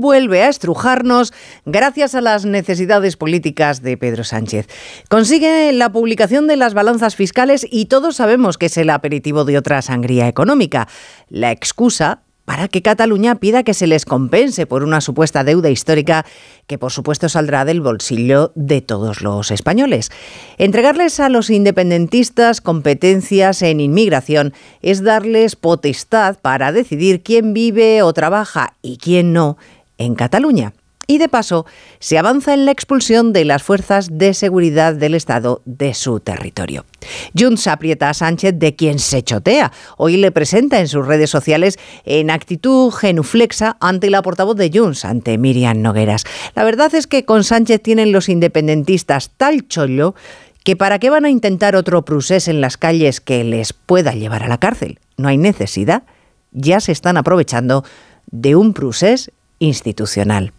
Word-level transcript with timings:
vuelve 0.00 0.42
a 0.42 0.48
estrujarnos 0.48 1.32
gracias 1.64 2.14
a 2.14 2.20
las 2.20 2.44
necesidades 2.44 3.16
políticas 3.16 3.82
de 3.82 3.96
Pedro 3.96 4.24
Sánchez. 4.24 4.68
Consigue 5.08 5.72
la 5.72 5.92
publicación 5.92 6.46
de 6.46 6.56
las 6.56 6.74
balanzas 6.74 7.16
fiscales 7.16 7.66
y 7.70 7.86
todos 7.86 8.16
sabemos 8.16 8.58
que 8.58 8.66
es 8.66 8.76
el 8.76 8.90
aperitivo 8.90 9.44
de 9.44 9.58
otra 9.58 9.82
sangría 9.82 10.28
económica. 10.28 10.88
La 11.28 11.50
excusa 11.50 12.22
para 12.44 12.68
que 12.68 12.82
Cataluña 12.82 13.36
pida 13.36 13.62
que 13.62 13.74
se 13.74 13.86
les 13.86 14.04
compense 14.04 14.66
por 14.66 14.82
una 14.82 15.00
supuesta 15.00 15.44
deuda 15.44 15.70
histórica 15.70 16.26
que 16.66 16.78
por 16.78 16.90
supuesto 16.90 17.28
saldrá 17.28 17.64
del 17.64 17.80
bolsillo 17.80 18.52
de 18.54 18.80
todos 18.80 19.22
los 19.22 19.50
españoles. 19.50 20.10
Entregarles 20.58 21.20
a 21.20 21.28
los 21.28 21.50
independentistas 21.50 22.60
competencias 22.60 23.62
en 23.62 23.80
inmigración 23.80 24.52
es 24.80 25.02
darles 25.02 25.56
potestad 25.56 26.36
para 26.40 26.72
decidir 26.72 27.22
quién 27.22 27.54
vive 27.54 28.02
o 28.02 28.12
trabaja 28.12 28.74
y 28.82 28.98
quién 28.98 29.32
no 29.32 29.56
en 29.98 30.14
Cataluña. 30.14 30.72
Y 31.08 31.18
de 31.18 31.28
paso, 31.28 31.66
se 31.98 32.16
avanza 32.16 32.54
en 32.54 32.64
la 32.64 32.70
expulsión 32.70 33.32
de 33.32 33.44
las 33.44 33.62
fuerzas 33.62 34.08
de 34.12 34.34
seguridad 34.34 34.94
del 34.94 35.14
Estado 35.14 35.60
de 35.64 35.94
su 35.94 36.20
territorio. 36.20 36.84
Junts 37.36 37.66
aprieta 37.66 38.08
a 38.08 38.14
Sánchez 38.14 38.54
de 38.56 38.76
quien 38.76 39.00
se 39.00 39.22
chotea. 39.22 39.72
Hoy 39.96 40.16
le 40.16 40.30
presenta 40.30 40.78
en 40.78 40.86
sus 40.86 41.06
redes 41.06 41.28
sociales 41.28 41.78
en 42.04 42.30
actitud 42.30 42.92
genuflexa 42.92 43.76
ante 43.80 44.10
la 44.10 44.22
portavoz 44.22 44.56
de 44.56 44.70
Junts, 44.72 45.04
ante 45.04 45.38
Miriam 45.38 45.82
Nogueras. 45.82 46.24
La 46.54 46.62
verdad 46.62 46.94
es 46.94 47.08
que 47.08 47.24
con 47.24 47.42
Sánchez 47.42 47.82
tienen 47.82 48.12
los 48.12 48.28
independentistas 48.28 49.32
tal 49.36 49.66
chollo 49.66 50.14
que 50.62 50.76
para 50.76 51.00
qué 51.00 51.10
van 51.10 51.24
a 51.24 51.30
intentar 51.30 51.74
otro 51.74 52.04
procés 52.04 52.46
en 52.46 52.60
las 52.60 52.76
calles 52.76 53.20
que 53.20 53.42
les 53.42 53.72
pueda 53.72 54.12
llevar 54.12 54.44
a 54.44 54.48
la 54.48 54.58
cárcel. 54.58 55.00
No 55.16 55.28
hay 55.28 55.36
necesidad. 55.36 56.04
Ya 56.52 56.80
se 56.80 56.92
están 56.92 57.16
aprovechando 57.16 57.84
de 58.30 58.54
un 58.54 58.72
procés 58.72 59.32
institucional. 59.62 60.52